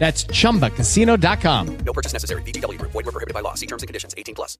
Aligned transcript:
That's 0.00 0.24
chumbacasino.com. 0.24 1.66
No 1.84 1.92
purchase 1.92 2.14
necessary. 2.14 2.42
VGW 2.42 2.78
Group. 2.78 2.92
Void 2.92 3.04
were 3.04 3.12
prohibited 3.12 3.34
by 3.34 3.42
law. 3.42 3.54
See 3.54 3.66
terms 3.66 3.82
and 3.82 3.88
conditions. 3.88 4.14
18 4.16 4.34
plus. 4.34 4.58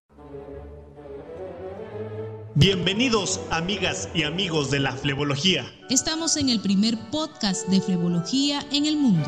Bienvenidos, 2.57 3.41
amigas 3.51 4.11
y 4.13 4.25
amigos 4.25 4.71
de 4.71 4.81
la 4.81 4.93
flebología. 4.93 5.65
Estamos 5.89 6.37
en 6.37 6.51
el 6.51 6.61
primer 6.61 6.99
podcast 7.11 7.67
de 7.69 7.81
flebología 7.81 8.61
en 8.71 8.85
el 8.85 8.97
mundo. 8.97 9.27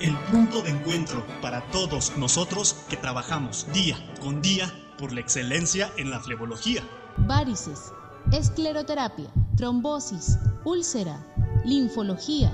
El 0.00 0.16
punto 0.30 0.62
de 0.62 0.70
encuentro 0.70 1.22
para 1.42 1.60
todos 1.70 2.16
nosotros 2.16 2.76
que 2.88 2.96
trabajamos 2.96 3.66
día 3.74 3.96
con 4.22 4.40
día 4.40 4.72
por 4.96 5.12
la 5.12 5.20
excelencia 5.20 5.92
en 5.98 6.10
la 6.10 6.20
flebología. 6.20 6.82
Varices, 7.18 7.92
escleroterapia, 8.32 9.30
trombosis, 9.56 10.38
úlcera, 10.64 11.26
linfología, 11.64 12.50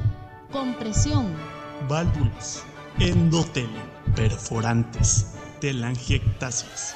compresión, 0.50 1.36
Válvulas, 1.86 2.64
endotelium, 3.00 3.70
perforantes, 4.16 5.34
telangiectasias. 5.60 6.94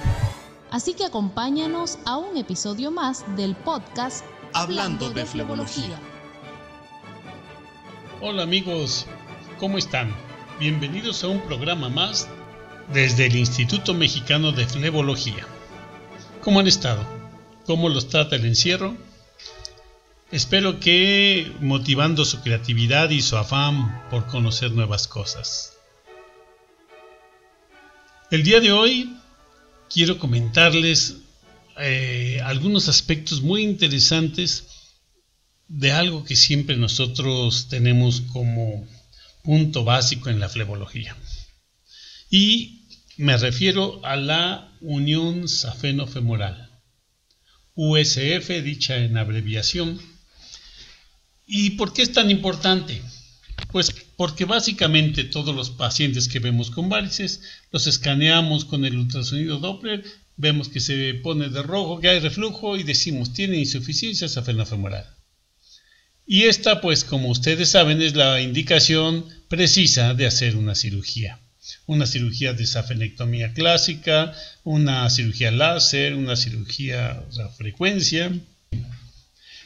Así 0.70 0.94
que 0.94 1.04
acompáñanos 1.04 1.98
a 2.04 2.16
un 2.16 2.36
episodio 2.36 2.90
más 2.90 3.24
del 3.36 3.54
podcast 3.54 4.24
Hablando 4.52 5.10
de 5.10 5.24
flebología. 5.24 5.98
Hola 8.20 8.42
amigos, 8.42 9.06
¿cómo 9.60 9.78
están? 9.78 10.12
Bienvenidos 10.58 11.22
a 11.22 11.28
un 11.28 11.40
programa 11.42 11.88
más 11.88 12.28
desde 12.92 13.26
el 13.26 13.36
Instituto 13.36 13.94
Mexicano 13.94 14.50
de 14.50 14.66
Flebología. 14.66 15.46
¿Cómo 16.42 16.58
han 16.58 16.66
estado? 16.66 17.04
¿Cómo 17.64 17.88
los 17.88 18.08
trata 18.08 18.34
el 18.36 18.44
encierro? 18.44 18.96
Espero 20.32 20.80
que 20.80 21.52
motivando 21.60 22.24
su 22.24 22.40
creatividad 22.40 23.10
y 23.10 23.22
su 23.22 23.36
afán 23.36 24.02
por 24.10 24.26
conocer 24.26 24.72
nuevas 24.72 25.06
cosas. 25.06 25.71
El 28.32 28.44
día 28.44 28.60
de 28.60 28.72
hoy 28.72 29.14
quiero 29.92 30.18
comentarles 30.18 31.16
eh, 31.78 32.40
algunos 32.42 32.88
aspectos 32.88 33.42
muy 33.42 33.62
interesantes 33.62 34.68
de 35.68 35.92
algo 35.92 36.24
que 36.24 36.34
siempre 36.34 36.78
nosotros 36.78 37.68
tenemos 37.68 38.22
como 38.32 38.88
punto 39.42 39.84
básico 39.84 40.30
en 40.30 40.40
la 40.40 40.48
flebología. 40.48 41.14
Y 42.30 42.86
me 43.18 43.36
refiero 43.36 44.00
a 44.02 44.16
la 44.16 44.72
unión 44.80 45.46
safeno-femoral, 45.46 46.70
USF, 47.74 48.48
dicha 48.64 48.96
en 48.96 49.18
abreviación. 49.18 50.00
¿Y 51.46 51.72
por 51.72 51.92
qué 51.92 52.00
es 52.00 52.14
tan 52.14 52.30
importante? 52.30 53.02
Pues 53.70 53.94
porque 54.16 54.44
básicamente 54.44 55.24
todos 55.24 55.54
los 55.54 55.70
pacientes 55.70 56.28
que 56.28 56.38
vemos 56.38 56.70
con 56.70 56.88
varices 56.88 57.42
los 57.70 57.86
escaneamos 57.86 58.64
con 58.64 58.84
el 58.84 58.96
ultrasonido 58.96 59.58
Doppler, 59.58 60.04
vemos 60.36 60.68
que 60.68 60.80
se 60.80 61.14
pone 61.14 61.48
de 61.48 61.62
rojo, 61.62 62.00
que 62.00 62.08
hay 62.08 62.18
reflujo 62.18 62.76
y 62.76 62.82
decimos 62.82 63.32
tiene 63.32 63.58
insuficiencia 63.58 64.28
safenofemoral. 64.28 65.06
Y 66.26 66.44
esta, 66.44 66.80
pues 66.80 67.04
como 67.04 67.28
ustedes 67.28 67.70
saben, 67.70 68.00
es 68.00 68.14
la 68.14 68.40
indicación 68.40 69.26
precisa 69.48 70.14
de 70.14 70.26
hacer 70.26 70.56
una 70.56 70.74
cirugía. 70.74 71.40
Una 71.86 72.06
cirugía 72.06 72.54
de 72.54 72.66
safenectomía 72.66 73.52
clásica, 73.52 74.34
una 74.64 75.08
cirugía 75.10 75.50
láser, 75.50 76.14
una 76.14 76.36
cirugía 76.36 77.22
a 77.40 77.48
frecuencia. 77.48 78.32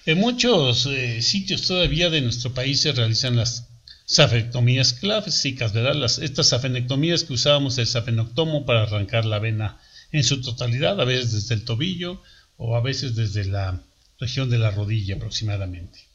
En 0.07 0.19
muchos 0.19 0.87
eh, 0.87 1.21
sitios 1.23 1.63
todavía 1.63 2.11
de 2.11 2.21
nuestro 2.21 2.55
país 2.55 2.81
se 2.81 2.93
realizan 2.93 3.37
las 3.37 3.69
safenectomías 4.06 4.94
clásicas, 4.94 5.72
¿verdad? 5.72 5.94
Las, 5.94 6.19
estas 6.19 6.49
safenectomías 6.49 7.25
que 7.25 7.34
usábamos 7.34 7.77
el 7.78 7.87
safenoctomo 7.87 8.65
para 8.65 8.84
arrancar 8.84 9.27
la 9.27 9.41
vena 9.41 9.78
en 10.12 10.25
su 10.25 10.41
totalidad, 10.41 11.00
a 11.00 11.05
veces 11.05 11.33
desde 11.33 11.56
el 11.56 11.65
tobillo 11.65 12.22
o 12.56 12.77
a 12.77 12.81
veces 12.81 13.15
desde 13.16 13.45
la 13.45 13.83
región 14.19 14.49
de 14.49 14.59
la 14.59 14.71
rodilla 14.71 15.16
aproximadamente. 15.16 16.06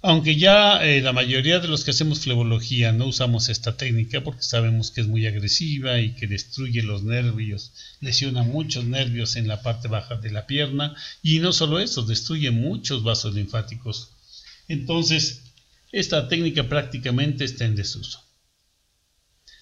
Aunque 0.00 0.36
ya 0.36 0.84
eh, 0.84 1.00
la 1.00 1.12
mayoría 1.12 1.58
de 1.58 1.66
los 1.66 1.82
que 1.82 1.90
hacemos 1.90 2.20
flebología 2.20 2.92
no 2.92 3.06
usamos 3.06 3.48
esta 3.48 3.76
técnica 3.76 4.22
porque 4.22 4.42
sabemos 4.42 4.92
que 4.92 5.00
es 5.00 5.08
muy 5.08 5.26
agresiva 5.26 5.98
y 5.98 6.14
que 6.14 6.28
destruye 6.28 6.82
los 6.82 7.02
nervios, 7.02 7.72
lesiona 8.00 8.44
muchos 8.44 8.84
nervios 8.84 9.34
en 9.34 9.48
la 9.48 9.60
parte 9.60 9.88
baja 9.88 10.14
de 10.14 10.30
la 10.30 10.46
pierna 10.46 10.94
y 11.20 11.40
no 11.40 11.52
solo 11.52 11.80
eso, 11.80 12.02
destruye 12.02 12.52
muchos 12.52 13.02
vasos 13.02 13.34
linfáticos. 13.34 14.10
Entonces, 14.68 15.47
esta 15.92 16.28
técnica 16.28 16.68
prácticamente 16.68 17.44
está 17.44 17.64
en 17.64 17.76
desuso. 17.76 18.22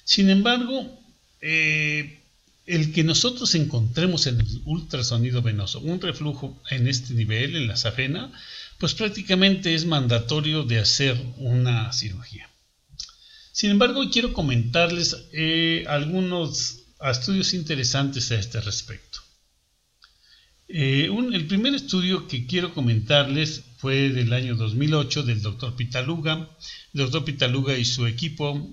Sin 0.05 0.31
embargo, 0.31 1.01
eh, 1.41 2.21
el 2.67 2.93
que 2.93 3.05
nosotros 3.05 3.55
encontremos 3.55 4.27
en 4.27 4.41
el 4.41 4.63
ultrasonido 4.65 5.43
venoso 5.43 5.81
un 5.81 6.01
reflujo 6.01 6.61
en 6.71 6.89
este 6.89 7.15
nivel, 7.15 7.57
en 7.57 7.69
la 7.69 7.77
safena, 7.77 8.33
pues 8.79 8.95
prácticamente 8.95 9.75
es 9.75 9.87
mandatorio 9.87 10.65
de 10.65 10.81
hacer 10.81 11.17
una 11.39 11.93
cirugía. 11.93 12.51
Sin 13.53 13.71
embargo, 13.71 14.11
quiero 14.11 14.33
comentarles 14.33 15.17
eh, 15.33 15.85
algunos 15.89 16.83
estudios 17.01 17.55
interesantes 17.55 18.31
a 18.31 18.39
este 18.39 18.61
respecto. 18.61 19.21
Eh, 20.69 21.09
el 21.33 21.47
primer 21.47 21.75
estudio 21.75 22.27
que 22.27 22.47
quiero 22.47 22.75
comentarles 22.75 23.63
fue 23.87 24.11
del 24.11 24.33
año 24.33 24.57
2008 24.57 25.23
del 25.23 25.43
doctor 25.43 25.77
Pitaluga. 25.77 26.51
El 26.93 27.03
doctor 27.03 27.25
Pitaluga 27.25 27.79
y 27.79 27.85
su 27.85 28.09
equipo 28.09 28.69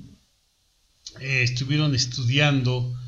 eh, 1.19 1.44
estuvieron 1.44 1.94
estudiando 1.94 3.00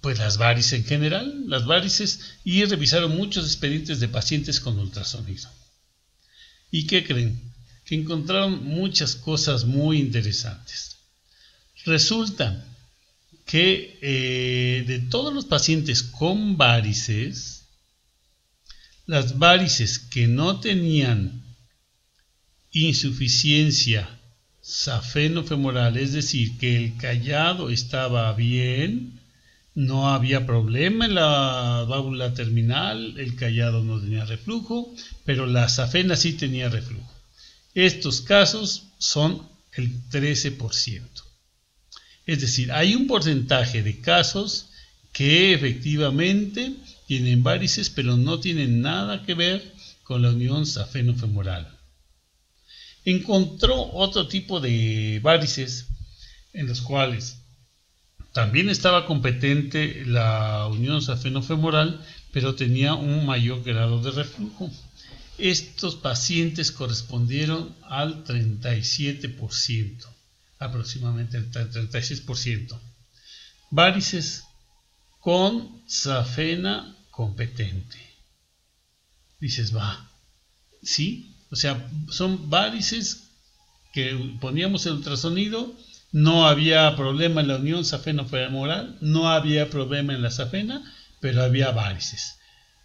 pues 0.00 0.20
las 0.20 0.38
varices 0.38 0.74
en 0.74 0.84
general, 0.84 1.42
las 1.48 1.66
varices, 1.66 2.20
y 2.44 2.64
revisaron 2.64 3.16
muchos 3.16 3.46
expedientes 3.46 3.98
de 3.98 4.06
pacientes 4.06 4.60
con 4.60 4.78
ultrasonido. 4.78 5.50
¿Y 6.70 6.86
qué 6.86 7.02
creen? 7.02 7.52
Que 7.84 7.96
encontraron 7.96 8.64
muchas 8.64 9.16
cosas 9.16 9.64
muy 9.64 9.98
interesantes. 9.98 10.98
Resulta 11.84 12.64
que 13.44 13.98
eh, 14.02 14.84
de 14.86 15.00
todos 15.00 15.34
los 15.34 15.46
pacientes 15.46 16.04
con 16.04 16.56
varices, 16.56 17.57
las 19.08 19.38
varices 19.38 19.98
que 19.98 20.28
no 20.28 20.60
tenían 20.60 21.42
insuficiencia 22.72 24.06
safenofemoral, 24.60 25.96
es 25.96 26.12
decir, 26.12 26.58
que 26.58 26.76
el 26.76 26.98
callado 26.98 27.70
estaba 27.70 28.30
bien, 28.34 29.18
no 29.74 30.10
había 30.10 30.44
problema 30.44 31.06
en 31.06 31.14
la 31.14 31.86
válvula 31.88 32.34
terminal, 32.34 33.18
el 33.18 33.34
callado 33.34 33.82
no 33.82 33.98
tenía 33.98 34.26
reflujo, 34.26 34.94
pero 35.24 35.46
la 35.46 35.70
safena 35.70 36.14
sí 36.14 36.34
tenía 36.34 36.68
reflujo. 36.68 37.10
Estos 37.72 38.20
casos 38.20 38.88
son 38.98 39.48
el 39.72 40.02
13%. 40.10 41.00
Es 42.26 42.42
decir, 42.42 42.72
hay 42.72 42.94
un 42.94 43.06
porcentaje 43.06 43.82
de 43.82 44.02
casos 44.02 44.68
que 45.12 45.54
efectivamente 45.54 46.74
tienen 47.08 47.42
varices, 47.42 47.88
pero 47.88 48.18
no 48.18 48.38
tienen 48.38 48.82
nada 48.82 49.24
que 49.24 49.32
ver 49.32 49.74
con 50.02 50.20
la 50.20 50.28
unión 50.28 50.66
safeno-femoral. 50.66 51.66
Encontró 53.06 53.80
otro 53.94 54.28
tipo 54.28 54.60
de 54.60 55.18
varices 55.22 55.86
en 56.52 56.66
los 56.66 56.82
cuales 56.82 57.38
también 58.32 58.68
estaba 58.68 59.06
competente 59.06 60.04
la 60.04 60.66
unión 60.66 61.00
safenofemoral, 61.00 62.04
pero 62.30 62.54
tenía 62.54 62.92
un 62.92 63.24
mayor 63.24 63.64
grado 63.64 64.02
de 64.02 64.10
reflujo. 64.10 64.70
Estos 65.38 65.94
pacientes 65.96 66.70
correspondieron 66.70 67.74
al 67.88 68.22
37%, 68.22 70.04
aproximadamente 70.58 71.38
el 71.38 71.50
36%. 71.50 72.78
Varices 73.70 74.44
con 75.20 75.82
safena 75.86 76.94
competente. 77.18 77.98
Dices, 79.40 79.76
va, 79.76 80.08
¿sí? 80.84 81.34
O 81.50 81.56
sea, 81.56 81.90
son 82.08 82.48
varices 82.48 83.30
que 83.92 84.36
poníamos 84.40 84.86
el 84.86 84.92
ultrasonido, 84.92 85.74
no 86.12 86.46
había 86.46 86.94
problema 86.94 87.40
en 87.40 87.48
la 87.48 87.56
unión 87.56 87.84
safeno-femoral, 87.84 88.98
no 89.00 89.28
había 89.30 89.68
problema 89.68 90.12
en 90.14 90.22
la 90.22 90.30
safena, 90.30 90.94
pero 91.18 91.42
había 91.42 91.72
varices. 91.72 92.36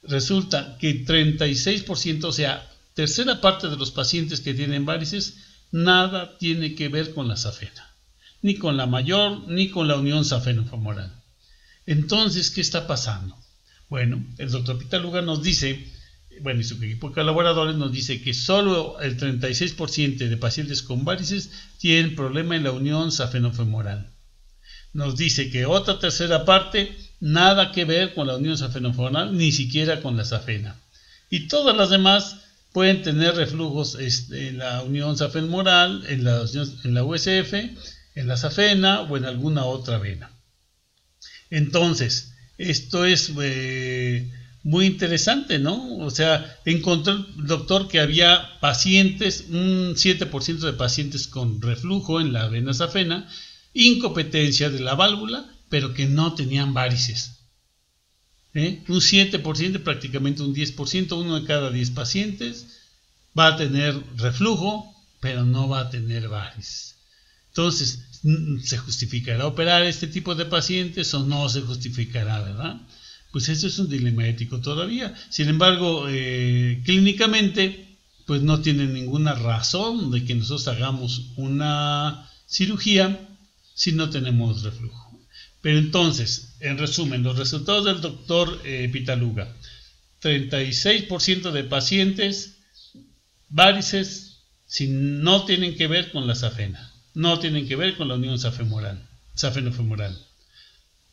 Resulta 0.02 0.80
que 0.80 1.06
36%, 1.06 2.24
o 2.24 2.32
sea, 2.32 2.68
tercera 2.96 3.40
parte 3.40 3.68
de 3.68 3.78
los 3.78 3.92
pacientes 3.92 4.42
que 4.42 4.56
tienen 4.56 4.84
varices, 4.84 5.36
nada 5.72 6.40
tiene 6.40 6.74
que 6.74 6.90
ver 6.90 7.14
con 7.14 7.28
la 7.28 7.38
safena, 7.38 7.88
ni 8.42 8.56
con 8.56 8.78
la 8.78 8.88
mayor, 8.88 9.48
ni 9.48 9.70
con 9.70 9.88
la 9.88 9.96
unión 9.96 10.26
safeno-femoral. 10.26 11.22
Entonces, 11.86 12.50
¿qué 12.50 12.62
está 12.62 12.88
pasando? 12.88 13.43
Bueno, 13.94 14.26
el 14.40 14.50
doctor 14.50 14.80
Pitaluga 14.80 15.22
nos 15.22 15.44
dice 15.44 15.86
bueno, 16.42 16.62
y 16.62 16.64
su 16.64 16.84
equipo 16.84 17.10
de 17.10 17.14
colaboradores 17.14 17.76
nos 17.76 17.92
dice 17.92 18.24
que 18.24 18.34
solo 18.34 19.00
el 19.00 19.20
36% 19.20 20.18
de 20.18 20.36
pacientes 20.36 20.82
con 20.82 21.06
varices 21.06 21.52
tienen 21.78 22.16
problema 22.16 22.56
en 22.56 22.64
la 22.64 22.72
unión 22.72 23.12
safenofemoral. 23.12 24.10
Nos 24.94 25.16
dice 25.16 25.52
que 25.52 25.68
otra 25.68 26.00
tercera 26.00 26.44
parte 26.44 26.92
nada 27.20 27.72
que 27.72 27.86
ver 27.86 28.16
con 28.16 28.26
la 28.26 28.38
unión 28.38 28.58
safenofemoral, 28.58 29.38
ni 29.38 29.52
siquiera 29.52 30.02
con 30.02 30.18
la 30.18 30.26
safena. 30.26 30.76
Y 31.30 31.48
todas 31.48 31.78
las 31.78 31.92
demás 31.92 32.38
pueden 32.72 33.04
tener 33.04 33.36
reflujos 33.36 33.94
este, 34.00 34.48
en 34.48 34.58
la 34.58 34.82
unión 34.82 35.20
safenomoral, 35.20 36.04
en 36.08 36.26
en 36.26 36.94
la 36.96 37.04
USF, 37.04 37.54
en 38.16 38.28
la 38.28 38.38
safena 38.38 39.02
o 39.02 39.18
en 39.18 39.26
alguna 39.26 39.66
otra 39.66 40.00
vena. 40.00 40.32
Entonces, 41.52 42.33
esto 42.58 43.06
es... 43.06 43.32
Eh, 43.42 44.30
muy 44.64 44.86
interesante, 44.86 45.60
¿no? 45.60 45.98
O 45.98 46.10
sea, 46.10 46.58
encontró 46.66 47.14
el 47.14 47.48
doctor 47.48 47.90
que 47.90 48.00
había 48.00 48.60
pacientes, 48.62 49.46
un 49.50 49.96
7% 49.96 50.60
de 50.60 50.74
pacientes 50.74 51.28
con 51.28 51.62
reflujo 51.62 52.22
en 52.22 52.32
la 52.32 52.48
vena 52.48 52.74
safena, 52.74 53.30
incompetencia 53.74 54.70
de 54.70 54.80
la 54.80 54.96
válvula, 54.96 55.46
pero 55.70 55.94
que 55.94 56.06
no 56.06 56.34
tenían 56.34 56.74
varices. 56.74 57.40
¿Eh? 58.54 58.84
Un 58.88 59.02
7%, 59.02 59.84
prácticamente 59.84 60.44
un 60.44 60.56
10%, 60.56 61.20
uno 61.20 61.40
de 61.40 61.46
cada 61.46 61.70
10 61.70 61.92
pacientes 61.92 62.80
va 63.38 63.48
a 63.48 63.58
tener 63.58 64.00
reflujo, 64.16 64.96
pero 65.20 65.44
no 65.44 65.68
va 65.68 65.82
a 65.82 65.90
tener 65.90 66.30
varices. 66.30 66.93
Entonces, 67.54 68.04
¿se 68.64 68.78
justificará 68.78 69.48
operar 69.48 69.84
este 69.84 70.08
tipo 70.08 70.36
de 70.36 70.46
pacientes 70.46 71.14
o 71.14 71.24
no 71.24 71.48
se 71.50 71.62
justificará, 71.62 72.42
verdad? 72.42 72.82
pues 73.34 73.50
eso 73.50 73.66
es 73.66 73.80
un 73.80 73.90
dilema 73.90 74.28
ético 74.28 74.62
todavía. 74.62 75.12
Sin 75.30 75.50
embargo, 75.50 76.06
eh, 76.08 76.84
clínicamente, 76.86 77.98
pues 78.28 78.44
no 78.44 78.62
tiene 78.62 78.86
ninguna 78.86 79.34
razón 79.34 80.12
de 80.12 80.24
que 80.24 80.36
nosotros 80.36 80.68
hagamos 80.68 81.32
una 81.36 82.30
cirugía 82.46 83.28
si 83.74 83.92
no 83.92 84.12
tenemos 84.12 84.62
reflujo. 84.62 85.20
Pero 85.62 85.80
entonces, 85.80 86.58
en 86.60 86.78
resumen, 86.78 87.24
los 87.24 87.36
resultados 87.36 87.86
del 87.86 88.02
doctor 88.02 88.62
eh, 88.66 88.88
Pitaluga. 88.94 89.52
36% 90.22 91.52
de 91.52 91.64
pacientes 91.64 92.58
varices 93.50 94.44
si 94.68 94.88
no 94.90 95.46
tienen 95.46 95.76
que 95.76 95.88
ver 95.88 96.12
con 96.12 96.28
la 96.28 96.36
safena, 96.36 96.93
no 97.14 97.40
tienen 97.40 97.68
que 97.68 97.76
ver 97.76 97.98
con 97.98 98.08
la 98.08 98.16
unión 98.16 98.40
safenomoral. 98.40 99.06
safenofemoral. 99.36 100.18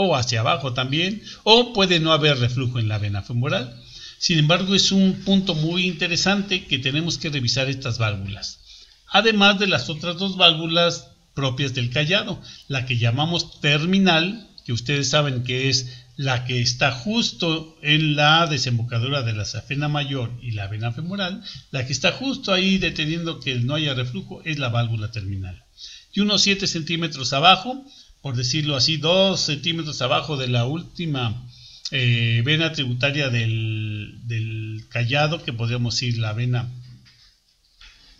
o 0.00 0.14
hacia 0.14 0.40
abajo 0.40 0.74
también, 0.74 1.24
o 1.42 1.72
puede 1.72 1.98
no 1.98 2.12
haber 2.12 2.38
reflujo 2.38 2.78
en 2.78 2.86
la 2.86 2.98
vena 2.98 3.22
femoral. 3.22 3.82
Sin 4.18 4.38
embargo, 4.38 4.76
es 4.76 4.92
un 4.92 5.24
punto 5.24 5.56
muy 5.56 5.88
interesante 5.88 6.66
que 6.66 6.78
tenemos 6.78 7.18
que 7.18 7.30
revisar 7.30 7.68
estas 7.68 7.98
válvulas. 7.98 8.60
Además 9.08 9.58
de 9.58 9.66
las 9.66 9.90
otras 9.90 10.16
dos 10.16 10.36
válvulas 10.36 11.08
propias 11.34 11.74
del 11.74 11.90
callado, 11.90 12.40
la 12.68 12.86
que 12.86 12.96
llamamos 12.96 13.60
terminal, 13.60 14.48
que 14.64 14.72
ustedes 14.72 15.10
saben 15.10 15.42
que 15.42 15.68
es 15.68 16.04
la 16.16 16.44
que 16.44 16.60
está 16.60 16.92
justo 16.92 17.76
en 17.82 18.14
la 18.14 18.46
desembocadura 18.46 19.22
de 19.22 19.32
la 19.32 19.46
safena 19.46 19.88
mayor 19.88 20.30
y 20.40 20.52
la 20.52 20.68
vena 20.68 20.92
femoral, 20.92 21.42
la 21.72 21.84
que 21.84 21.92
está 21.92 22.12
justo 22.12 22.52
ahí 22.52 22.78
deteniendo 22.78 23.40
que 23.40 23.56
no 23.56 23.74
haya 23.74 23.94
reflujo 23.94 24.42
es 24.44 24.60
la 24.60 24.68
válvula 24.68 25.10
terminal. 25.10 25.64
Y 26.12 26.20
unos 26.20 26.42
7 26.42 26.68
centímetros 26.68 27.32
abajo 27.32 27.84
por 28.22 28.36
decirlo 28.36 28.76
así, 28.76 28.96
dos 28.96 29.40
centímetros 29.40 30.02
abajo 30.02 30.36
de 30.36 30.48
la 30.48 30.64
última 30.64 31.46
eh, 31.90 32.42
vena 32.44 32.72
tributaria 32.72 33.30
del, 33.30 34.84
callado, 34.90 35.42
que 35.42 35.52
podríamos 35.52 35.94
decir 35.94 36.18
la 36.18 36.32
vena 36.32 36.68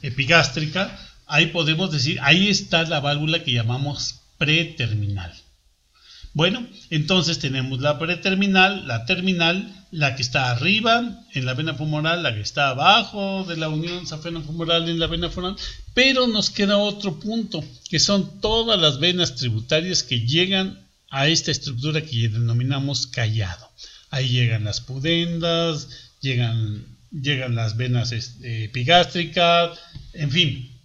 epigástrica, 0.03 0.99
ahí 1.27 1.47
podemos 1.47 1.91
decir, 1.91 2.19
ahí 2.23 2.49
está 2.49 2.83
la 2.85 3.01
válvula 3.01 3.43
que 3.43 3.53
llamamos 3.53 4.21
preterminal. 4.39 5.35
Bueno, 6.35 6.67
entonces 6.91 7.39
tenemos 7.39 7.81
la 7.81 7.99
preterminal, 7.99 8.87
la 8.87 9.07
terminal, 9.07 9.75
la 9.91 10.15
que 10.15 10.23
está 10.23 10.51
arriba 10.51 11.25
en 11.33 11.47
la 11.47 11.55
vena 11.55 11.75
femoral, 11.75 12.23
la 12.23 12.35
que 12.35 12.43
está 12.43 12.69
abajo 12.69 13.45
de 13.45 13.57
la 13.57 13.69
unión 13.69 14.07
safeno-femoral 14.07 14.89
en 14.89 14.99
la 14.99 15.07
vena 15.07 15.31
femoral, 15.31 15.57
pero 15.95 16.27
nos 16.27 16.51
queda 16.51 16.77
otro 16.77 17.19
punto, 17.19 17.65
que 17.89 17.99
son 17.99 18.41
todas 18.41 18.79
las 18.81 18.99
venas 18.99 19.35
tributarias 19.35 20.03
que 20.03 20.21
llegan 20.21 20.87
a 21.11 21.29
esta 21.29 21.51
estructura 21.51 22.03
que 22.03 22.29
denominamos 22.29 23.07
callado. 23.07 23.69
Ahí 24.11 24.29
llegan 24.29 24.65
las 24.65 24.81
pudendas, 24.81 25.89
llegan, 26.21 26.85
llegan 27.11 27.55
las 27.55 27.77
venas 27.77 28.13
este, 28.13 28.65
epigástricas, 28.65 29.79
en 30.13 30.31
fin, 30.31 30.79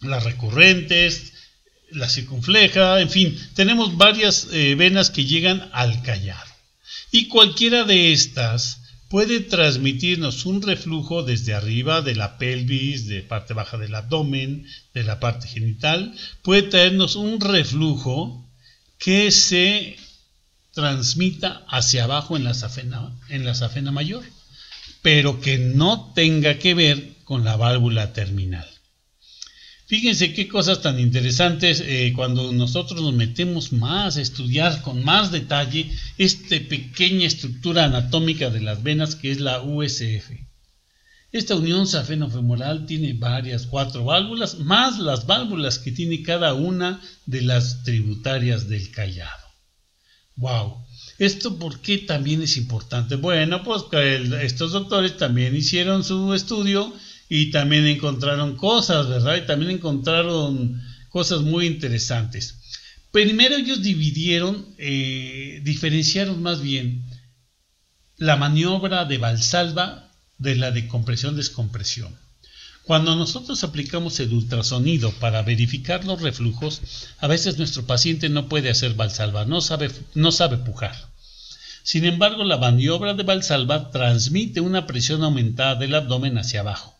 las 0.00 0.24
recurrentes, 0.24 1.31
la 1.92 2.08
circunfleja, 2.08 3.00
en 3.00 3.10
fin, 3.10 3.38
tenemos 3.54 3.96
varias 3.96 4.48
eh, 4.52 4.74
venas 4.74 5.10
que 5.10 5.24
llegan 5.24 5.68
al 5.72 6.02
callado. 6.02 6.50
Y 7.10 7.28
cualquiera 7.28 7.84
de 7.84 8.12
estas 8.12 8.80
puede 9.08 9.40
transmitirnos 9.40 10.46
un 10.46 10.62
reflujo 10.62 11.22
desde 11.22 11.52
arriba 11.52 12.00
de 12.00 12.14
la 12.14 12.38
pelvis, 12.38 13.06
de 13.06 13.20
parte 13.20 13.52
baja 13.52 13.76
del 13.76 13.94
abdomen, 13.94 14.66
de 14.94 15.04
la 15.04 15.20
parte 15.20 15.46
genital, 15.48 16.14
puede 16.40 16.62
traernos 16.62 17.14
un 17.14 17.38
reflujo 17.38 18.48
que 18.98 19.30
se 19.30 19.96
transmita 20.72 21.62
hacia 21.68 22.04
abajo 22.04 22.38
en 22.38 22.44
la 22.44 22.54
safena, 22.54 23.12
en 23.28 23.44
la 23.44 23.54
safena 23.54 23.92
mayor, 23.92 24.24
pero 25.02 25.42
que 25.42 25.58
no 25.58 26.12
tenga 26.14 26.58
que 26.58 26.72
ver 26.72 27.12
con 27.24 27.44
la 27.44 27.56
válvula 27.56 28.14
terminal. 28.14 28.71
Fíjense 29.92 30.32
qué 30.32 30.48
cosas 30.48 30.80
tan 30.80 30.98
interesantes 30.98 31.82
eh, 31.84 32.14
cuando 32.16 32.50
nosotros 32.50 33.02
nos 33.02 33.12
metemos 33.12 33.74
más 33.74 34.16
a 34.16 34.22
estudiar 34.22 34.80
con 34.80 35.04
más 35.04 35.30
detalle 35.30 35.90
esta 36.16 36.56
pequeña 36.66 37.26
estructura 37.26 37.84
anatómica 37.84 38.48
de 38.48 38.62
las 38.62 38.82
venas 38.82 39.16
que 39.16 39.30
es 39.30 39.38
la 39.40 39.60
USF. 39.60 40.30
Esta 41.30 41.56
unión 41.56 41.86
safeno-femoral 41.86 42.86
tiene 42.86 43.12
varias, 43.12 43.66
cuatro 43.66 44.06
válvulas, 44.06 44.60
más 44.60 44.98
las 44.98 45.26
válvulas 45.26 45.78
que 45.78 45.92
tiene 45.92 46.22
cada 46.22 46.54
una 46.54 47.02
de 47.26 47.42
las 47.42 47.82
tributarias 47.82 48.70
del 48.70 48.90
callado. 48.92 49.46
¡Wow! 50.36 50.86
¿Esto 51.18 51.58
por 51.58 51.82
qué 51.82 51.98
también 51.98 52.40
es 52.40 52.56
importante? 52.56 53.16
Bueno, 53.16 53.62
pues 53.62 53.82
estos 54.40 54.72
doctores 54.72 55.18
también 55.18 55.54
hicieron 55.54 56.02
su 56.02 56.32
estudio 56.32 56.94
y 57.28 57.50
también 57.50 57.86
encontraron 57.86 58.56
cosas, 58.56 59.08
¿verdad? 59.08 59.36
Y 59.36 59.46
también 59.46 59.70
encontraron 59.72 60.82
cosas 61.08 61.42
muy 61.42 61.66
interesantes. 61.66 62.58
Primero 63.10 63.56
ellos 63.56 63.82
dividieron, 63.82 64.66
eh, 64.78 65.60
diferenciaron 65.62 66.42
más 66.42 66.62
bien 66.62 67.04
la 68.16 68.36
maniobra 68.36 69.04
de 69.04 69.18
Valsalva 69.18 70.08
de 70.38 70.56
la 70.56 70.70
de 70.70 70.88
compresión-descompresión. 70.88 72.16
Cuando 72.84 73.14
nosotros 73.14 73.62
aplicamos 73.62 74.18
el 74.18 74.32
ultrasonido 74.32 75.12
para 75.12 75.42
verificar 75.42 76.04
los 76.04 76.20
reflujos, 76.20 76.80
a 77.18 77.28
veces 77.28 77.58
nuestro 77.58 77.86
paciente 77.86 78.28
no 78.28 78.48
puede 78.48 78.70
hacer 78.70 78.94
Valsalva, 78.94 79.44
no 79.44 79.60
sabe, 79.60 79.90
no 80.14 80.32
sabe 80.32 80.56
pujar. 80.56 80.96
Sin 81.84 82.04
embargo, 82.04 82.44
la 82.44 82.58
maniobra 82.58 83.14
de 83.14 83.22
Valsalva 83.22 83.90
transmite 83.90 84.60
una 84.60 84.86
presión 84.86 85.22
aumentada 85.22 85.76
del 85.76 85.94
abdomen 85.94 86.38
hacia 86.38 86.60
abajo. 86.60 86.91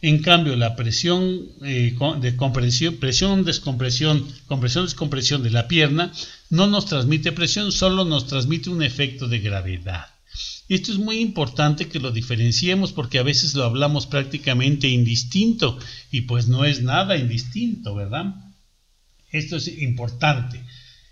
En 0.00 0.18
cambio, 0.20 0.56
la 0.56 0.74
presión 0.74 1.48
eh, 1.64 1.96
de 2.20 2.36
compresión, 2.36 2.96
presión, 2.96 3.44
descompresión, 3.44 4.26
compresión, 4.46 4.84
descompresión 4.84 5.42
de 5.42 5.50
la 5.50 5.68
pierna 5.68 6.12
no 6.50 6.66
nos 6.66 6.86
transmite 6.86 7.32
presión, 7.32 7.70
solo 7.72 8.04
nos 8.04 8.26
transmite 8.26 8.70
un 8.70 8.82
efecto 8.82 9.28
de 9.28 9.38
gravedad. 9.38 10.06
Esto 10.68 10.92
es 10.92 10.98
muy 10.98 11.18
importante 11.18 11.88
que 11.88 12.00
lo 12.00 12.10
diferenciemos 12.12 12.92
porque 12.92 13.18
a 13.18 13.22
veces 13.22 13.54
lo 13.54 13.64
hablamos 13.64 14.06
prácticamente 14.06 14.88
indistinto 14.88 15.78
y 16.10 16.22
pues 16.22 16.48
no 16.48 16.64
es 16.64 16.82
nada 16.82 17.16
indistinto, 17.16 17.94
¿verdad? 17.94 18.34
Esto 19.30 19.56
es 19.56 19.68
importante. 19.68 20.60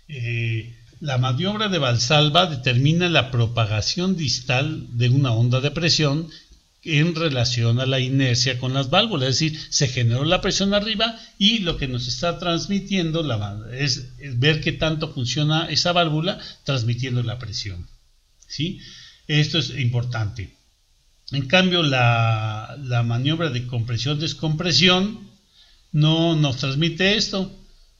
Eh, 0.07 0.75
la 0.99 1.17
maniobra 1.17 1.67
de 1.67 1.79
Valsalva 1.79 2.45
determina 2.45 3.09
la 3.09 3.31
propagación 3.31 4.15
distal 4.15 4.97
de 4.97 5.09
una 5.09 5.31
onda 5.31 5.61
de 5.61 5.71
presión 5.71 6.29
en 6.83 7.13
relación 7.13 7.79
a 7.79 7.85
la 7.85 7.99
inercia 7.99 8.57
con 8.57 8.73
las 8.73 8.89
válvulas, 8.89 9.29
es 9.29 9.39
decir, 9.39 9.59
se 9.69 9.87
generó 9.87 10.25
la 10.25 10.41
presión 10.41 10.73
arriba 10.73 11.19
y 11.37 11.59
lo 11.59 11.77
que 11.77 11.87
nos 11.87 12.07
está 12.07 12.39
transmitiendo 12.39 13.21
la, 13.21 13.59
es, 13.71 14.13
ver 14.39 14.61
qué 14.61 14.71
tanto 14.71 15.13
funciona 15.13 15.69
esa 15.69 15.91
válvula 15.91 16.39
transmitiendo 16.63 17.21
la 17.21 17.37
presión. 17.37 17.87
¿sí? 18.47 18.79
Esto 19.27 19.59
es 19.59 19.69
importante. 19.77 20.55
En 21.31 21.47
cambio, 21.47 21.83
la, 21.83 23.03
maniobra 23.05 23.49
de 23.49 23.67
compresión-descompresión 23.67 25.29
no 25.91 26.35
nos 26.35 26.57
transmite 26.57 27.15
esto, 27.15 27.57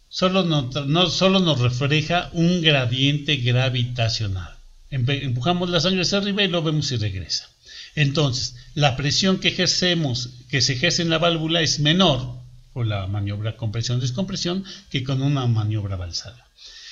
solo 0.10 0.44
no, 0.44 1.10
solo 1.10 1.40
nos 1.40 1.60
refleja 1.60 2.30
un 2.34 2.62
gradiente 2.62 3.38
gravitacional. 3.38 4.58
Empujamos 4.90 5.70
la 5.70 5.80
sangre 5.80 6.02
hacia 6.02 6.18
arriba 6.18 6.44
y 6.44 6.50
lo 6.50 6.64
vemos 6.64 6.92
y 6.92 6.98
regresa. 6.98 7.51
Entonces, 7.96 8.56
la 8.74 8.96
presión 8.96 9.40
que 9.40 9.50
ejercemos, 9.50 10.30
que 10.50 10.62
se 10.62 10.74
ejerce 10.74 11.02
en 11.02 11.10
la 11.10 11.18
válvula 11.18 11.62
es 11.62 11.80
menor 11.80 12.40
con 12.74 12.90
la 12.90 13.08
maniobra 13.08 13.58
compresión-descompresión 13.58 14.64
que 14.90 15.04
con 15.04 15.22
una 15.22 15.46
maniobra 15.48 15.98
balsada. 15.98 16.48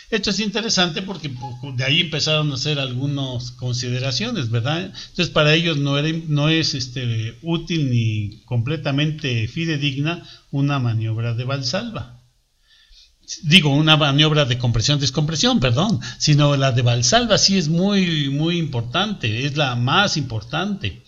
Esto 0.09 0.31
es 0.31 0.39
interesante 0.39 1.03
porque 1.03 1.29
pues, 1.29 1.77
de 1.77 1.83
ahí 1.83 2.01
empezaron 2.01 2.51
a 2.51 2.55
hacer 2.55 2.79
algunas 2.79 3.51
consideraciones, 3.51 4.49
¿verdad? 4.49 4.85
Entonces 4.85 5.29
para 5.29 5.53
ellos 5.53 5.77
no, 5.77 6.49
es 6.49 6.73
este, 6.73 7.37
útil 7.43 7.91
ni 7.91 8.41
completamente 8.45 9.47
fidedigna 9.47 10.27
una 10.51 10.79
maniobra 10.79 11.35
de 11.35 11.43
Valsalva 11.43 12.18
digo, 13.43 13.69
una 13.69 13.97
maniobra 13.97 14.45
de 14.45 14.57
compresión-descompresión, 14.57 15.59
perdón, 15.59 15.99
sino 16.17 16.55
la 16.55 16.71
de 16.71 16.81
Valsalva 16.81 17.37
sí 17.37 17.57
es 17.57 17.67
muy, 17.67 18.29
muy 18.29 18.57
importante, 18.57 19.45
es 19.45 19.57
la 19.57 19.75
más 19.75 20.17
importante. 20.17 21.03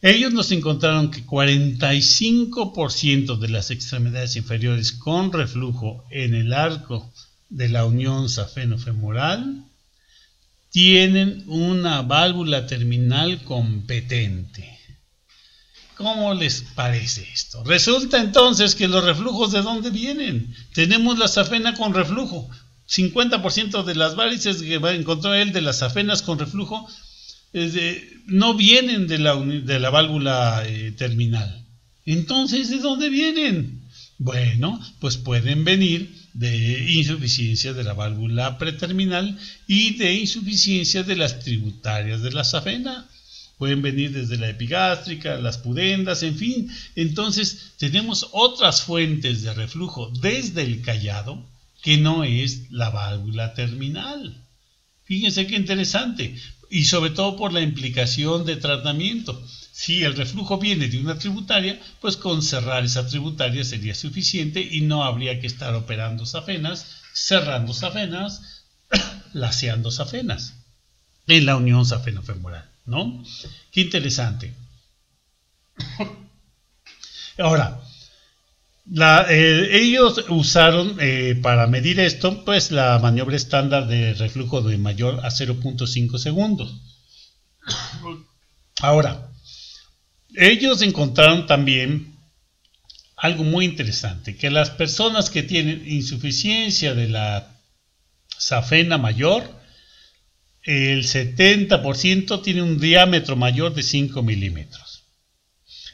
Ellos 0.00 0.32
nos 0.32 0.50
encontraron 0.50 1.10
que 1.10 1.24
45% 1.24 3.38
de 3.38 3.48
las 3.48 3.70
extremidades 3.70 4.36
inferiores 4.36 4.92
con 4.92 5.32
reflujo 5.32 6.04
en 6.10 6.34
el 6.34 6.52
arco 6.52 7.12
de 7.48 7.68
la 7.68 7.84
unión 7.84 8.28
safeno-femoral 8.28 9.64
tienen 10.70 11.44
una 11.46 12.02
válvula 12.02 12.66
terminal 12.66 13.44
competente. 13.44 14.81
¿Cómo 15.96 16.34
les 16.34 16.62
parece 16.74 17.28
esto? 17.32 17.62
Resulta 17.64 18.20
entonces 18.20 18.74
que 18.74 18.88
los 18.88 19.04
reflujos 19.04 19.52
de 19.52 19.62
dónde 19.62 19.90
vienen. 19.90 20.54
Tenemos 20.74 21.18
la 21.18 21.28
safena 21.28 21.74
con 21.74 21.94
reflujo. 21.94 22.48
50% 22.88 23.84
de 23.84 23.94
las 23.94 24.16
varices 24.16 24.62
que 24.62 24.74
encontró 24.74 25.34
él 25.34 25.52
de 25.52 25.62
las 25.62 25.78
safenas 25.78 26.22
con 26.22 26.38
reflujo 26.38 26.88
no 28.26 28.54
vienen 28.54 29.06
de 29.06 29.18
la, 29.18 29.90
válvula 29.90 30.62
eh, 30.66 30.92
terminal. 30.92 31.64
Entonces, 32.04 32.70
¿de 32.70 32.78
dónde 32.78 33.08
vienen? 33.08 33.82
Bueno, 34.18 34.80
pues 35.00 35.16
pueden 35.16 35.64
venir 35.64 36.14
de 36.32 36.92
insuficiencia 36.92 37.74
de 37.74 37.84
la 37.84 37.92
válvula 37.92 38.56
preterminal 38.56 39.38
y 39.66 39.96
de 39.96 40.14
insuficiencia 40.14 41.02
de 41.02 41.16
las 41.16 41.40
tributarias 41.40 42.22
de 42.22 42.32
la 42.32 42.44
safena 42.44 43.08
pueden 43.62 43.80
venir 43.80 44.10
desde 44.10 44.38
la 44.38 44.48
epigástrica, 44.48 45.36
las 45.36 45.56
pudendas, 45.56 46.24
en 46.24 46.36
fin. 46.36 46.68
Entonces 46.96 47.74
tenemos 47.78 48.26
otras 48.32 48.82
fuentes 48.82 49.42
de 49.42 49.54
reflujo 49.54 50.10
desde 50.20 50.62
el 50.62 50.82
callado 50.82 51.48
que 51.80 51.96
no 51.96 52.24
es 52.24 52.72
la 52.72 52.90
válvula 52.90 53.54
terminal. 53.54 54.36
Fíjense 55.04 55.46
qué 55.46 55.54
interesante. 55.54 56.34
Y 56.70 56.86
sobre 56.86 57.10
todo 57.10 57.36
por 57.36 57.52
la 57.52 57.60
implicación 57.60 58.44
de 58.44 58.56
tratamiento. 58.56 59.40
Si 59.70 60.02
el 60.02 60.16
reflujo 60.16 60.58
viene 60.58 60.88
de 60.88 60.98
una 60.98 61.20
tributaria, 61.20 61.80
pues 62.00 62.16
con 62.16 62.42
cerrar 62.42 62.84
esa 62.84 63.06
tributaria 63.06 63.62
sería 63.62 63.94
suficiente 63.94 64.60
y 64.60 64.80
no 64.80 65.04
habría 65.04 65.38
que 65.38 65.46
estar 65.46 65.72
operando 65.76 66.26
safenas, 66.26 66.96
cerrando 67.14 67.74
safenas, 67.74 68.64
laseando 69.32 69.92
safenas 69.92 70.54
en 71.28 71.46
la 71.46 71.54
unión 71.54 71.86
safenofemoral. 71.86 72.71
¿No? 72.84 73.22
Qué 73.70 73.82
interesante. 73.82 74.54
Ahora, 77.38 77.80
eh, 79.30 79.68
ellos 79.72 80.24
usaron 80.28 80.96
eh, 81.00 81.38
para 81.42 81.66
medir 81.66 82.00
esto, 82.00 82.44
pues 82.44 82.70
la 82.70 82.98
maniobra 82.98 83.36
estándar 83.36 83.86
de 83.86 84.14
reflujo 84.14 84.60
de 84.62 84.76
mayor 84.78 85.24
a 85.24 85.30
0.5 85.30 86.18
segundos. 86.18 86.74
Ahora, 88.80 89.30
ellos 90.34 90.82
encontraron 90.82 91.46
también 91.46 92.16
algo 93.16 93.44
muy 93.44 93.64
interesante, 93.64 94.36
que 94.36 94.50
las 94.50 94.70
personas 94.70 95.30
que 95.30 95.44
tienen 95.44 95.86
insuficiencia 95.86 96.94
de 96.94 97.08
la 97.08 97.56
safena 98.36 98.98
mayor, 98.98 99.61
el 100.64 101.04
70% 101.04 102.42
tiene 102.42 102.62
un 102.62 102.78
diámetro 102.78 103.36
mayor 103.36 103.74
de 103.74 103.82
5 103.82 104.22
milímetros. 104.22 105.04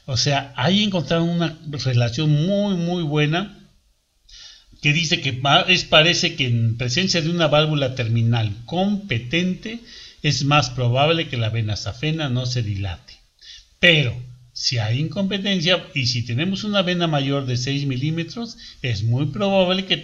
O 0.07 0.17
sea, 0.17 0.53
ahí 0.57 0.83
encontraron 0.83 1.29
una 1.29 1.59
relación 1.85 2.31
muy, 2.31 2.77
muy 2.77 3.03
buena 3.03 3.55
que 4.81 4.93
dice 4.93 5.21
que 5.21 5.41
es, 5.69 5.85
parece 5.85 6.37
que 6.37 6.47
en 6.47 6.77
presencia 6.77 7.21
de 7.21 7.31
una 7.31 7.49
válvula 7.49 7.95
terminal 7.95 8.55
competente 8.65 9.81
es 10.23 10.45
más 10.45 10.71
probable 10.71 11.29
que 11.29 11.37
la 11.37 11.51
vena 11.51 11.77
safena 11.77 12.29
no 12.29 12.47
se 12.47 12.63
dilate. 12.63 13.15
Pero 13.81 14.17
si 14.53 14.79
hay 14.79 14.99
incompetencia 14.99 15.87
y 15.95 16.07
si 16.07 16.25
tenemos 16.25 16.65
una 16.65 16.83
vena 16.83 17.07
mayor 17.07 17.47
de 17.47 17.57
6 17.57 17.87
milímetros, 17.87 18.57
es 18.83 19.03
muy 19.03 19.27
probable 19.27 19.87
que, 19.87 20.01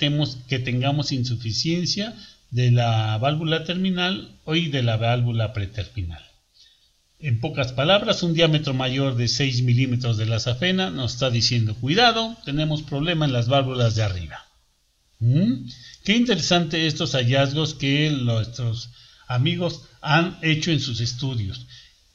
que 0.49 0.59
tengamos 0.59 1.13
insuficiencia 1.13 2.15
de 2.55 2.71
la 2.71 3.19
válvula 3.19 3.65
terminal 3.65 4.39
o 4.45 4.55
de 4.55 4.83
la 4.85 4.97
válvula 4.97 5.53
preterminal. 5.53 6.23
En 7.19 7.41
pocas 7.41 7.73
palabras, 7.73 8.23
un 8.23 8.33
diámetro 8.33 8.75
mayor 8.75 9.17
de 9.17 9.27
6 9.27 9.63
milímetros 9.63 10.19
de 10.19 10.27
la 10.27 10.39
safena 10.39 10.91
nos 10.91 11.15
está 11.15 11.31
diciendo, 11.31 11.75
cuidado, 11.75 12.37
tenemos 12.45 12.83
problema 12.83 13.25
en 13.25 13.33
las 13.33 13.49
válvulas 13.49 13.97
de 13.97 14.05
arriba. 14.05 14.47
¿Mm? 15.19 15.67
Qué 16.05 16.15
interesante 16.15 16.87
estos 16.87 17.17
hallazgos 17.17 17.75
que 17.75 18.11
nuestros 18.11 18.91
amigos 19.27 19.83
han 20.01 20.39
hecho 20.43 20.71
en 20.71 20.79
sus 20.79 21.01
estudios. 21.01 21.67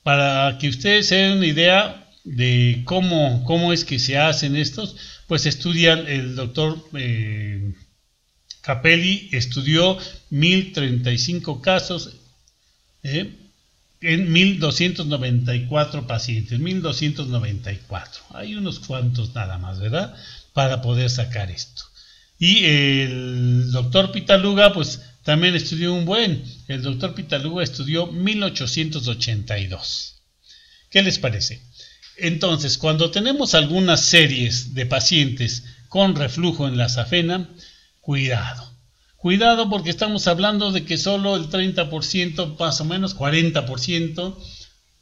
Para 0.03 0.57
que 0.57 0.69
ustedes 0.69 1.07
se 1.07 1.15
den 1.15 1.37
una 1.39 1.47
idea 1.47 2.09
de 2.23 2.83
cómo, 2.85 3.43
cómo 3.43 3.73
es 3.73 3.83
que 3.83 3.99
se 3.99 4.17
hacen 4.17 4.55
estos, 4.55 4.95
pues 5.27 5.45
estudian 5.45 6.07
el 6.07 6.37
doctor 6.37 6.81
eh, 6.93 7.73
Capelli, 8.61 9.29
estudió 9.31 9.97
1035 10.29 11.61
casos 11.61 12.11
eh, 13.03 13.33
en 14.01 14.31
1294 14.31 16.07
pacientes, 16.07 16.57
1294. 16.59 18.21
Hay 18.31 18.55
unos 18.55 18.79
cuantos 18.79 19.35
nada 19.35 19.57
más, 19.57 19.79
¿verdad? 19.79 20.15
Para 20.53 20.81
poder 20.81 21.09
sacar 21.09 21.51
esto. 21.51 21.83
Y 22.37 22.65
el 22.65 23.71
doctor 23.71 24.11
Pitaluga, 24.11 24.73
pues 24.73 25.01
también 25.23 25.55
estudió 25.55 25.93
un 25.93 26.03
buen. 26.05 26.43
El 26.67 26.81
doctor 26.81 27.13
Pitaluga 27.13 27.63
estudió 27.63 28.07
1882. 28.07 30.15
¿Qué 30.89 31.03
les 31.03 31.19
parece? 31.19 31.61
Entonces, 32.17 32.77
cuando 32.77 33.11
tenemos 33.11 33.53
algunas 33.53 34.01
series 34.01 34.73
de 34.73 34.85
pacientes 34.85 35.63
con 35.87 36.15
reflujo 36.15 36.67
en 36.67 36.77
la 36.77 36.89
safena, 36.89 37.47
cuidado. 38.09 38.67
Cuidado 39.17 39.69
porque 39.69 39.91
estamos 39.91 40.25
hablando 40.25 40.71
de 40.71 40.83
que 40.83 40.97
solo 40.97 41.35
el 41.35 41.47
30%, 41.47 42.57
más 42.57 42.81
o 42.81 42.85
menos 42.85 43.15
40%, 43.15 44.35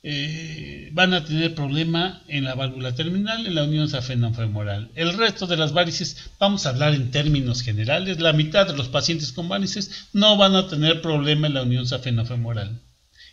eh, 0.04 0.90
van 0.92 1.14
a 1.14 1.24
tener 1.24 1.56
problema 1.56 2.22
en 2.28 2.44
la 2.44 2.54
válvula 2.54 2.96
terminal, 2.96 3.48
en 3.48 3.56
la 3.56 3.64
unión 3.64 3.88
safeno-femoral. 3.88 4.92
El 4.96 5.18
resto 5.18 5.48
de 5.48 5.56
las 5.56 5.72
varices, 5.72 6.32
vamos 6.38 6.66
a 6.66 6.72
hablar 6.72 6.96
en 6.96 7.10
términos 7.10 7.62
generales, 7.62 8.20
la 8.20 8.34
mitad 8.34 8.68
de 8.68 8.76
los 8.76 8.90
pacientes 8.90 9.32
con 9.32 9.48
varices 9.48 10.10
no 10.12 10.36
van 10.36 10.58
a 10.58 10.68
tener 10.68 11.02
problema 11.02 11.48
en 11.48 11.54
la 11.54 11.64
unión 11.64 11.88
safeno-femoral. 11.88 12.82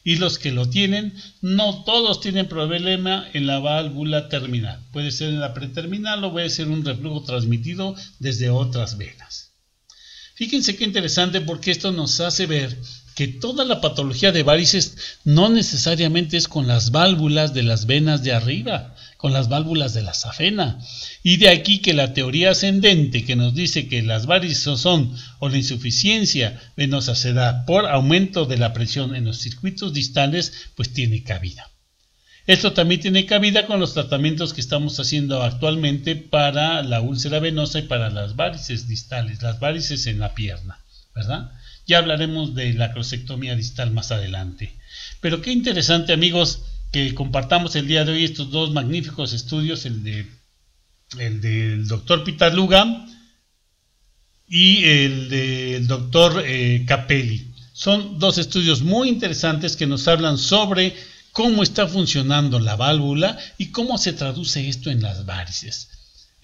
Y 0.04 0.16
los 0.16 0.38
que 0.38 0.52
lo 0.52 0.70
tienen, 0.70 1.14
no 1.42 1.82
todos 1.82 2.20
tienen 2.20 2.46
problema 2.46 3.26
en 3.32 3.48
la 3.48 3.58
válvula 3.58 4.28
terminal. 4.28 4.78
Puede 4.92 5.10
ser 5.10 5.30
en 5.30 5.40
la 5.40 5.52
preterminal 5.52 6.22
o 6.22 6.30
puede 6.30 6.48
ser 6.48 6.68
un 6.68 6.84
reflujo 6.84 7.24
transmitido 7.24 7.96
desde 8.20 8.50
otras 8.50 8.98
venas. 8.98 9.43
Fíjense 10.34 10.76
qué 10.76 10.84
interesante 10.84 11.40
porque 11.40 11.70
esto 11.70 11.92
nos 11.92 12.20
hace 12.20 12.46
ver 12.46 12.76
que 13.14 13.28
toda 13.28 13.64
la 13.64 13.80
patología 13.80 14.32
de 14.32 14.42
varices 14.42 14.96
no 15.24 15.48
necesariamente 15.48 16.36
es 16.36 16.48
con 16.48 16.66
las 16.66 16.90
válvulas 16.90 17.54
de 17.54 17.62
las 17.62 17.86
venas 17.86 18.24
de 18.24 18.32
arriba, 18.32 18.96
con 19.16 19.32
las 19.32 19.48
válvulas 19.48 19.94
de 19.94 20.02
la 20.02 20.12
safena. 20.12 20.78
Y 21.22 21.36
de 21.36 21.50
aquí 21.50 21.78
que 21.78 21.94
la 21.94 22.12
teoría 22.12 22.50
ascendente 22.50 23.24
que 23.24 23.36
nos 23.36 23.54
dice 23.54 23.86
que 23.86 24.02
las 24.02 24.26
varices 24.26 24.80
son 24.80 25.16
o 25.38 25.48
la 25.48 25.58
insuficiencia 25.58 26.60
venosa 26.76 27.14
se 27.14 27.32
da 27.32 27.64
por 27.64 27.86
aumento 27.86 28.46
de 28.46 28.58
la 28.58 28.72
presión 28.72 29.14
en 29.14 29.24
los 29.26 29.38
circuitos 29.38 29.92
distales, 29.92 30.52
pues 30.74 30.92
tiene 30.92 31.22
cabida. 31.22 31.70
Esto 32.46 32.72
también 32.74 33.00
tiene 33.00 33.24
cabida 33.24 33.66
con 33.66 33.80
los 33.80 33.94
tratamientos 33.94 34.52
que 34.52 34.60
estamos 34.60 35.00
haciendo 35.00 35.42
actualmente 35.42 36.14
para 36.14 36.82
la 36.82 37.00
úlcera 37.00 37.38
venosa 37.38 37.78
y 37.78 37.82
para 37.82 38.10
las 38.10 38.36
varices 38.36 38.86
distales, 38.86 39.42
las 39.42 39.60
varices 39.60 40.06
en 40.06 40.18
la 40.18 40.34
pierna, 40.34 40.78
¿verdad? 41.14 41.52
Ya 41.86 41.98
hablaremos 41.98 42.54
de 42.54 42.74
la 42.74 42.92
crosectomía 42.92 43.56
distal 43.56 43.92
más 43.92 44.12
adelante. 44.12 44.76
Pero 45.20 45.40
qué 45.40 45.52
interesante 45.52 46.12
amigos 46.12 46.60
que 46.92 47.14
compartamos 47.14 47.76
el 47.76 47.86
día 47.86 48.04
de 48.04 48.12
hoy 48.12 48.24
estos 48.24 48.50
dos 48.50 48.72
magníficos 48.72 49.32
estudios, 49.32 49.86
el 49.86 50.02
de 50.02 50.26
el 51.18 51.40
del 51.40 51.86
doctor 51.86 52.24
Pitaluga 52.24 53.06
y 54.46 54.84
el 54.84 55.28
del 55.28 55.86
doctor 55.86 56.42
eh, 56.44 56.84
Capelli. 56.86 57.52
Son 57.72 58.18
dos 58.18 58.38
estudios 58.38 58.82
muy 58.82 59.08
interesantes 59.08 59.76
que 59.76 59.86
nos 59.86 60.06
hablan 60.08 60.38
sobre 60.38 60.94
cómo 61.34 61.62
está 61.62 61.86
funcionando 61.86 62.58
la 62.58 62.76
válvula 62.76 63.38
y 63.58 63.66
cómo 63.66 63.98
se 63.98 64.14
traduce 64.14 64.66
esto 64.66 64.90
en 64.90 65.02
las 65.02 65.26
varices 65.26 65.90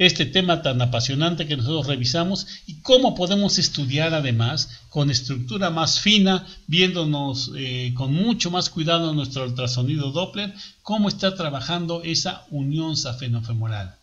este 0.00 0.24
tema 0.24 0.62
tan 0.62 0.80
apasionante 0.80 1.46
que 1.46 1.58
nosotros 1.58 1.86
revisamos 1.86 2.46
y 2.66 2.80
cómo 2.80 3.14
podemos 3.14 3.58
estudiar 3.58 4.14
además 4.14 4.70
con 4.88 5.10
estructura 5.10 5.68
más 5.68 6.00
fina, 6.00 6.46
viéndonos 6.66 7.52
eh, 7.54 7.92
con 7.94 8.14
mucho 8.14 8.50
más 8.50 8.70
cuidado 8.70 9.12
nuestro 9.12 9.44
ultrasonido 9.44 10.10
Doppler, 10.10 10.54
cómo 10.80 11.10
está 11.10 11.34
trabajando 11.34 12.02
esa 12.02 12.46
unión 12.50 12.96
safenofemoral. 12.96 13.94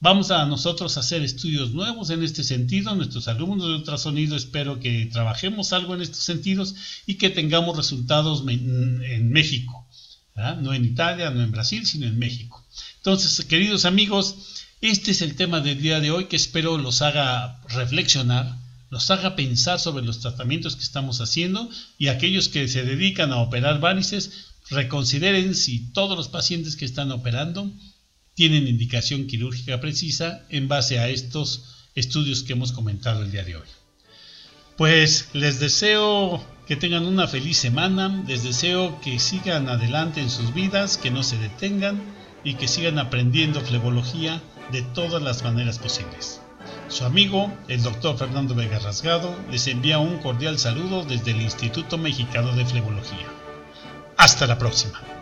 Vamos 0.00 0.32
a 0.32 0.44
nosotros 0.44 0.96
a 0.96 1.00
hacer 1.00 1.22
estudios 1.22 1.70
nuevos 1.70 2.10
en 2.10 2.24
este 2.24 2.42
sentido. 2.42 2.92
Nuestros 2.96 3.28
alumnos 3.28 3.68
de 3.68 3.74
ultrasonido 3.74 4.34
espero 4.34 4.80
que 4.80 5.06
trabajemos 5.06 5.72
algo 5.72 5.94
en 5.94 6.02
estos 6.02 6.24
sentidos 6.24 6.74
y 7.06 7.14
que 7.14 7.30
tengamos 7.30 7.76
resultados 7.76 8.42
en 8.48 9.30
México. 9.30 9.81
No 10.34 10.72
en 10.72 10.84
Italia, 10.84 11.30
no 11.30 11.42
en 11.42 11.52
Brasil, 11.52 11.86
sino 11.86 12.06
en 12.06 12.18
México. 12.18 12.64
Entonces, 12.96 13.44
queridos 13.44 13.84
amigos, 13.84 14.36
este 14.80 15.10
es 15.10 15.22
el 15.22 15.36
tema 15.36 15.60
del 15.60 15.80
día 15.80 16.00
de 16.00 16.10
hoy 16.10 16.24
que 16.24 16.36
espero 16.36 16.78
los 16.78 17.02
haga 17.02 17.60
reflexionar, 17.68 18.56
los 18.90 19.10
haga 19.10 19.36
pensar 19.36 19.78
sobre 19.78 20.04
los 20.04 20.20
tratamientos 20.20 20.76
que 20.76 20.82
estamos 20.82 21.20
haciendo 21.20 21.68
y 21.98 22.08
aquellos 22.08 22.48
que 22.48 22.66
se 22.66 22.82
dedican 22.82 23.30
a 23.32 23.38
operar 23.38 23.80
varices 23.80 24.52
reconsideren 24.70 25.54
si 25.54 25.92
todos 25.92 26.16
los 26.16 26.28
pacientes 26.28 26.76
que 26.76 26.84
están 26.84 27.12
operando 27.12 27.70
tienen 28.34 28.66
indicación 28.66 29.26
quirúrgica 29.26 29.80
precisa 29.80 30.44
en 30.48 30.66
base 30.66 30.98
a 30.98 31.08
estos 31.08 31.64
estudios 31.94 32.42
que 32.42 32.54
hemos 32.54 32.72
comentado 32.72 33.22
el 33.22 33.30
día 33.30 33.44
de 33.44 33.56
hoy. 33.56 33.68
Pues 34.76 35.28
les 35.34 35.60
deseo 35.60 36.42
que 36.66 36.76
tengan 36.76 37.06
una 37.06 37.28
feliz 37.28 37.58
semana, 37.58 38.22
les 38.26 38.42
deseo 38.42 39.00
que 39.00 39.18
sigan 39.18 39.68
adelante 39.68 40.20
en 40.20 40.30
sus 40.30 40.54
vidas, 40.54 40.96
que 40.96 41.10
no 41.10 41.22
se 41.22 41.36
detengan 41.36 42.00
y 42.42 42.54
que 42.54 42.68
sigan 42.68 42.98
aprendiendo 42.98 43.60
flebología 43.60 44.40
de 44.70 44.82
todas 44.82 45.22
las 45.22 45.42
maneras 45.44 45.78
posibles. 45.78 46.40
Su 46.88 47.04
amigo, 47.04 47.52
el 47.68 47.82
doctor 47.82 48.16
Fernando 48.16 48.54
Vega 48.54 48.78
Rasgado, 48.78 49.34
les 49.50 49.66
envía 49.66 49.98
un 49.98 50.18
cordial 50.18 50.58
saludo 50.58 51.04
desde 51.04 51.32
el 51.32 51.42
Instituto 51.42 51.98
Mexicano 51.98 52.54
de 52.54 52.64
Flebología. 52.64 53.26
Hasta 54.16 54.46
la 54.46 54.58
próxima. 54.58 55.21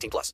18 0.01 0.09
plus. 0.09 0.29